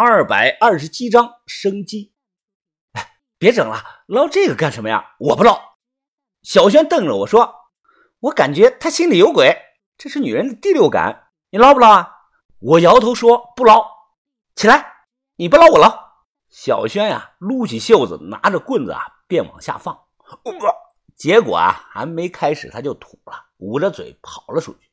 [0.00, 2.12] 二百二十七章生机。
[2.92, 5.16] 哎，别整了，捞这个干什么呀？
[5.18, 5.60] 我不捞。
[6.44, 7.52] 小轩瞪着我说
[8.20, 9.52] ：“我感觉他心里有鬼，
[9.96, 11.30] 这是女人的第六感。
[11.50, 12.14] 你捞不捞啊？”
[12.62, 13.84] 我摇头说：“不捞。”
[14.54, 14.86] 起来，
[15.34, 15.92] 你不捞我捞。
[16.48, 19.98] 小轩呀，撸起袖子，拿着棍子啊，便往下放。
[21.16, 24.92] 结果啊，还没开始他就吐了，捂着嘴跑了出去。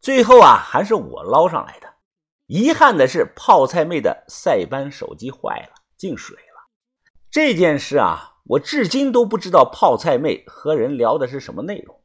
[0.00, 1.92] 最后啊，还是我捞上来的。
[2.50, 6.66] 遗憾的是，泡菜妹的塞班手机坏了，进水了。
[7.30, 12.02] 这件事啊，我至今都不知道泡菜妹和人聊的是什么内容。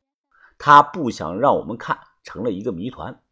[0.59, 3.23] 她不想让我们看，成了一个谜团。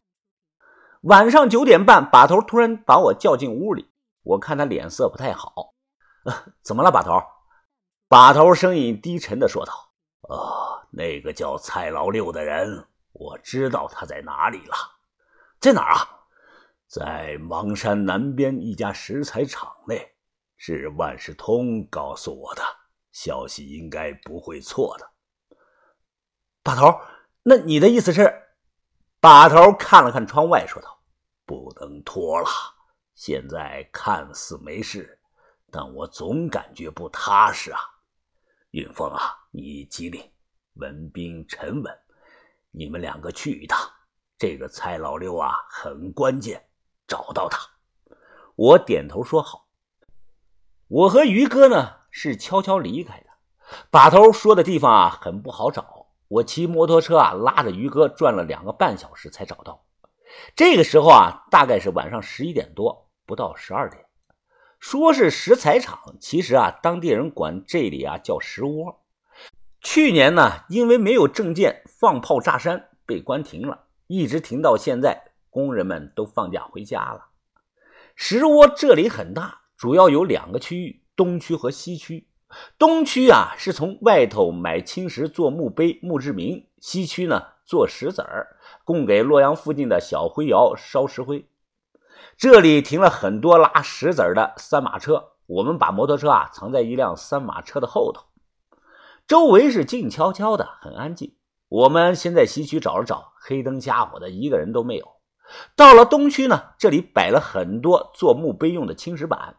[1.02, 3.92] 晚上九点半，把头突然把我叫进屋里，
[4.24, 5.74] 我看他脸色不太好。
[6.62, 7.22] 怎么了，把头？
[8.08, 9.72] 把头声音低沉的说道
[10.34, 14.74] ：“啊，那个叫蔡老六的人，我知道他在哪里了。
[15.60, 16.10] 在哪儿啊？”
[16.86, 20.14] 在邙山南边一家石材厂内，
[20.56, 22.62] 是万事通告诉我的
[23.10, 25.10] 消息，应该不会错的。
[26.62, 27.00] 把头，
[27.42, 28.32] 那你的意思是？
[29.20, 31.02] 把头看了看窗外，说道
[31.46, 32.48] ：“不能拖了。
[33.14, 35.18] 现在看似没事，
[35.70, 37.80] 但我总感觉不踏实啊。
[38.70, 40.22] 云峰啊，你机灵，
[40.74, 41.98] 文斌沉稳，
[42.70, 43.90] 你们两个去一趟。
[44.36, 46.62] 这个蔡老六啊，很关键。”
[47.06, 47.58] 找到他，
[48.54, 49.66] 我点头说好。
[50.88, 53.26] 我和于哥呢是悄悄离开的。
[53.90, 59.84] 把头说的地方啊很不好找，我骑摩托车啊拉着于哥转了两个半小时才找到。
[60.54, 64.04] 这个时候啊大概是晚上十一点多，不到十二点。
[64.78, 69.02] 说是石材厂，其实啊当地人管这里啊叫石窝。
[69.80, 75.32] 去年呢因为没有证件放炮炸山被关停了，一直停到现在。
[75.54, 77.26] 工人们都放假回家了。
[78.16, 82.26] 石窝这里很大，主要有两个区域：东区和西区。
[82.76, 91.48] 东区啊是从外头买青石做墓碑、墓志铭；西区呢做石子儿，供给洛阳附近的小灰窑烧石灰。
[92.36, 98.24] 这里停了很多拉石子儿的三马车，我们把摩托车啊藏在一辆三马车的后头。
[99.28, 101.36] 周围是静悄悄的，很安静。
[101.68, 105.13] 我们先在西区找了找，黑灯瞎火的，一个人都没有。
[105.76, 109.56] 到了东区呢，这里摆了很多做墓碑用的青石板，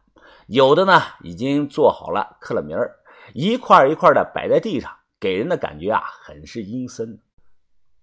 [0.47, 2.95] 有的呢已经做好了，刻了名儿，
[3.33, 7.19] 一块一块的摆在地上，给人的感觉啊很是阴森。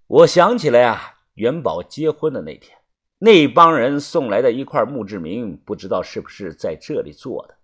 [0.07, 2.77] 我想起来呀，元宝结婚的那天，
[3.19, 7.57] 那帮人送来的一块墓志铭，不知道是不是在这里做的。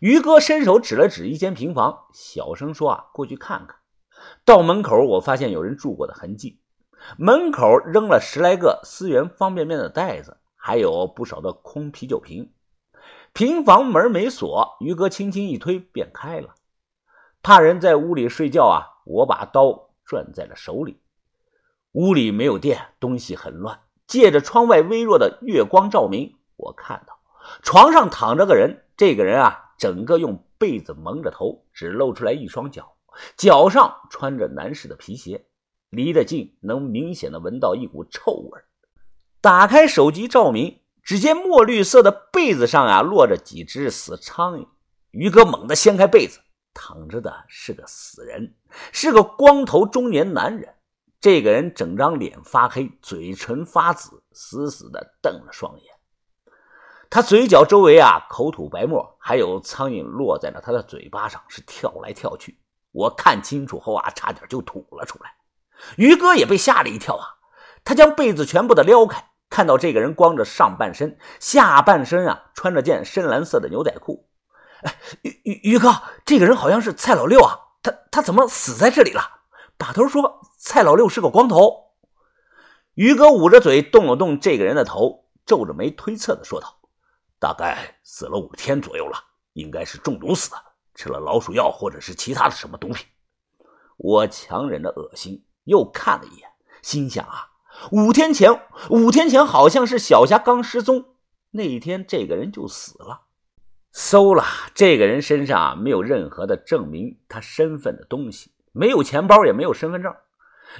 [0.00, 3.76] 于哥伸手指了指一间平房，小声说：“啊，过去看看。”
[4.44, 6.60] 到门口，我发现有人住过的痕迹。
[7.16, 12.52] 门口扔了十来个思源方便面的袋子，还有不少的空啤酒瓶。
[13.32, 16.54] 平房门没锁，于哥轻轻一推便开了。
[17.42, 21.00] 怕人在屋里睡觉啊，我把刀攥在了手里。
[21.92, 23.80] 屋里没有电，东西很乱。
[24.06, 27.18] 借着窗外微弱的月光照明，我看到
[27.62, 28.84] 床上躺着个人。
[28.96, 32.96] 这个人啊，整个用被子蒙着头，只露出来一双脚，
[33.36, 35.46] 脚上穿着男士的皮鞋。
[35.90, 38.60] 离得近，能明显的闻到一股臭味。
[39.40, 44.68] 打开手机照明，只见墨绿色的被子上啊，落着几只死苍蝇。
[45.10, 46.40] 于哥猛地掀开被子，
[46.74, 48.54] 躺着的是个死人，
[48.92, 50.74] 是个光头中年男人。
[51.20, 55.94] 这个人整张脸发黑，嘴唇发紫，死死的瞪了双眼。
[57.10, 62.60] 他嘴角周围啊，口吐白沫，还有苍蝇落在了他的嘴巴上，是跳来跳去。
[62.92, 65.32] 我看清楚后啊，差点就吐了出来。
[65.96, 67.38] 于哥也被吓了一跳啊！
[67.84, 74.28] 他将被子全部的撩开，看到这个人光着上半身，下半身啊穿着件深蓝色的牛仔裤。
[75.22, 77.58] 于于于哥，这个人好像是蔡老六啊！
[77.82, 79.22] 他他怎么死在这里了？
[79.76, 81.92] 把头说蔡老六是个光头。
[82.94, 86.80] 于哥捂着嘴动了动这个人的头，皱着眉推测的说道
[87.38, 89.16] ：“大概死了五天左右了，
[89.52, 90.56] 应该是中毒死的，
[90.96, 93.06] 吃了老鼠药或者是其他的什么毒品。”
[93.96, 95.44] 我强忍着恶心。
[95.68, 96.48] 又看了一眼，
[96.82, 97.50] 心想啊，
[97.92, 101.04] 五天前，五天前好像是小霞刚失踪，
[101.50, 103.26] 那一天这个人就死了。
[103.92, 104.44] 搜了，
[104.74, 110.14] 这个人身上啊没有任何的证明他身份的东西，没有钱包，也没有身份证。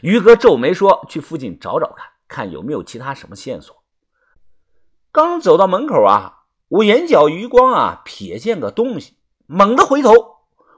[0.03, 3.85] 于哥皱眉说：“去附近找找看，看有没有其他什么线索。”
[5.13, 10.13] 刚走到门口啊，我眼角余光啊瞥见个东西，猛地回头，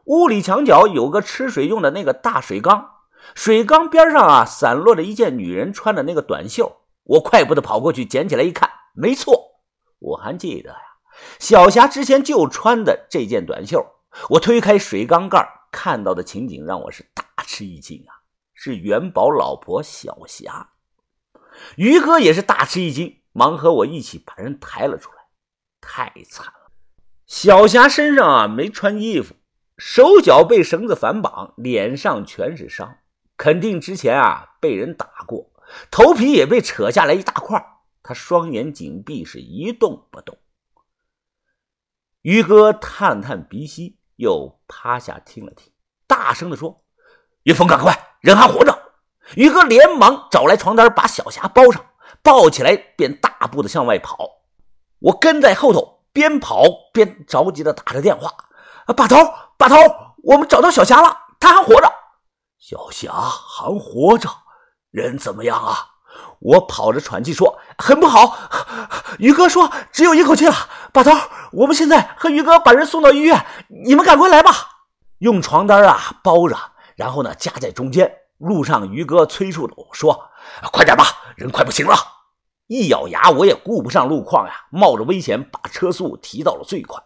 [0.05, 3.00] 屋里墙角有个吃水用的那个大水缸。
[3.35, 6.81] 水缸边上啊，散落着一件女人穿的那个短袖。
[7.05, 9.61] 我快步的跑过去，捡起来一看，没错，
[9.99, 10.79] 我还记得呀，
[11.39, 13.85] 小霞之前就穿的这件短袖。
[14.31, 18.23] 我推开水缸盖，看到的情景让我是大吃一惊啊！
[18.55, 20.71] 是元宝老婆小霞。
[21.77, 25.17] 于哥也是大吃一惊，忙和我一起把人抬了出来。
[25.81, 26.71] 太惨了，
[27.27, 29.35] 小霞身上啊没穿衣服，
[29.79, 32.99] 手脚被绳子反绑，脸上全是伤，
[33.41, 35.51] 肯定之前啊被人打过，
[35.91, 37.79] 头皮也被扯下来一大块。
[38.03, 40.37] 他双眼紧闭，是一动不动。
[42.21, 45.73] 于哥探探鼻息，又趴下听了听，
[46.07, 46.85] 大声的说
[47.45, 48.79] ：“于峰，赶快，人还活着。”
[49.37, 51.83] 于哥连忙找来床单，把小霞包上，
[52.23, 54.43] 抱起来便大步的向外跑。
[54.99, 58.31] 我跟在后头，边跑边着急的打着电话
[58.85, 59.17] ：“啊把头，
[59.57, 59.77] 把头，
[60.25, 61.91] 我们找到小霞了，她还活着。”
[62.61, 64.29] 小霞还活着，
[64.91, 65.87] 人怎么样啊？
[66.41, 68.37] 我跑着喘气说：“很不好。”
[69.19, 70.55] 于哥说：“只有一口气了。”
[70.93, 71.11] 把头，
[71.53, 73.47] 我们现在和于哥把人送到医院，
[73.87, 74.53] 你们赶快来吧。
[75.21, 76.57] 用床单啊包着，
[76.97, 78.15] 然后呢夹在中间。
[78.37, 80.31] 路上，于哥催促着我说
[80.71, 81.05] ：“快点吧，
[81.37, 81.95] 人快不行了。”
[82.69, 87.03] 一咬牙，我也顾不上路况呀，冒着危险把车速提到了最快。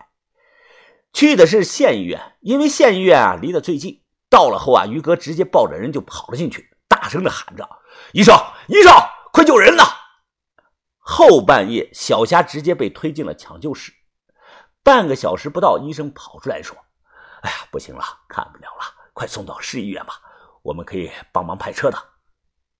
[1.12, 4.03] 去的是县医院，因为县医院啊离得最近。
[4.34, 7.68] 到了后啊，于哥直接抱着人就跑了进去，大声的喊着
[8.12, 8.36] ：“医生，
[8.66, 8.92] 医生，
[9.32, 9.84] 快救人呐！”
[10.98, 13.92] 后半夜，小霞直接被推进了抢救室。
[14.82, 16.76] 半个小时不到，医生跑出来说
[17.42, 18.82] ：“哎呀，不行了，看不了了，
[19.12, 20.14] 快送到市医院吧，
[20.62, 21.96] 我们可以帮忙派车的。”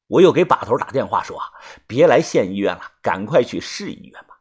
[0.08, 1.46] 我又给把头打电话说：“啊，
[1.86, 4.40] 别来县医院了，赶快去市医院吧。”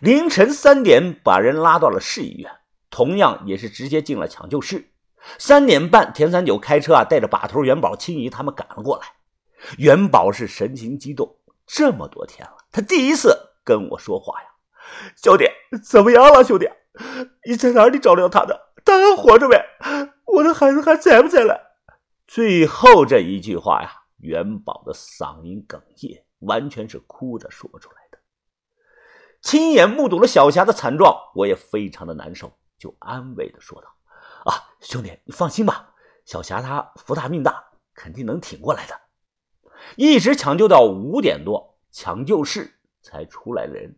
[0.00, 2.60] 凌晨三点，把人拉到了市医院，
[2.90, 4.92] 同样也是直接进了抢救室。
[5.36, 9.06] 三点半，田三九开车啊，带着把头、元宝、青姨他们赶了过来。
[9.76, 11.36] 元宝是神情激动，
[11.66, 14.48] 这么多天了，他第一次跟我说话呀。
[15.16, 15.44] 兄弟，
[15.84, 16.42] 怎么样了？
[16.42, 16.70] 兄弟，
[17.44, 18.58] 你在哪里找到他的？
[18.84, 19.56] 他还活着没？
[20.24, 21.60] 我的孩子还在不在了？
[22.26, 28.18] 最后这一句话呀，元宝的嗓音哽咽，完全是哭着说出来的。
[29.42, 33.88] 亲眼目睹了小霞的惨状，我也非常的难受，就安慰的说道。
[34.44, 35.90] 啊，兄弟，你放心吧，
[36.24, 37.64] 小霞她福大命大，
[37.94, 39.00] 肯定能挺过来的。
[39.96, 43.96] 一直抢救到五点多，抢救室才出来人。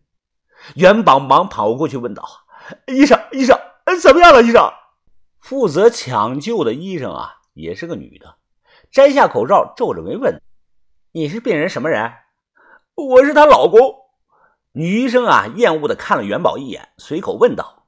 [0.75, 2.23] 元宝忙跑过去问道
[2.87, 3.59] ：“医生，医生，
[4.01, 4.43] 怎么样了？
[4.43, 4.71] 医生？”
[5.41, 8.37] 负责抢救的医生啊，也是个女的，
[8.91, 10.41] 摘下口罩，皱着眉问
[11.13, 12.13] ：“你是病人什么人
[12.95, 13.81] ？”“我是她老公。”
[14.73, 17.80] 女医生啊，厌恶的看了元宝一眼，随口问道。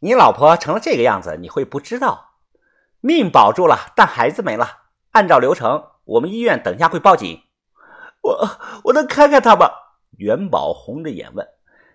[0.00, 2.34] 你老婆成了这个样子，你会不知道？
[3.00, 4.84] 命保住了，但孩子没了。
[5.10, 7.42] 按照流程，我们医院等下会报警。
[8.22, 8.48] 我
[8.84, 9.70] 我能看看他吗？
[10.18, 11.46] 元宝红着眼问。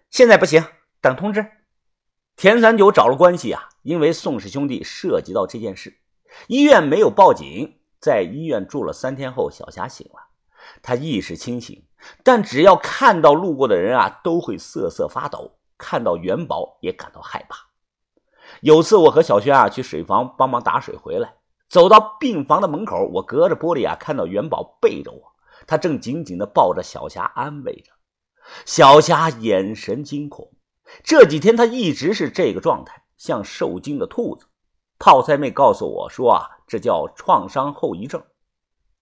[0.10, 0.66] 现在不行，
[1.02, 1.46] 等通知。
[2.36, 6.00] 田三九找了关系啊，因为宋氏兄弟涉及到这件事，
[6.48, 7.80] 医院没有报警。
[8.00, 10.20] 在医院住了三天后，小霞醒了，
[10.82, 11.86] 她意识清醒，
[12.24, 15.60] 但只要看到路过的人啊，都会瑟瑟发抖。
[15.78, 17.58] 看到元宝也感到害怕。
[18.62, 21.36] 有次我和小轩啊去水房帮忙打水，回来
[21.70, 25.22] 走到病房的门口，我隔着玻璃啊看到元宝背着我，
[25.66, 27.92] 他正紧紧地抱着小霞安慰着。
[28.66, 30.52] 小霞眼神惊恐，
[31.04, 34.46] 这几天她一直是这个状态，像受惊的兔子。
[35.00, 38.22] 泡菜妹告诉我说啊，这叫创伤后遗症。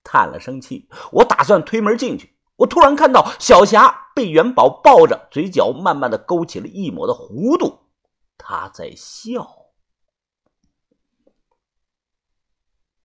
[0.04, 7.81] 叹了声气，我打算推门进去，我突然看到小霞被元宝抱着，嘴角慢慢的勾起了一抹的弧度。
[8.52, 9.61] 他在笑。